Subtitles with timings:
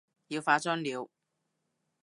[0.29, 1.11] 要化妝了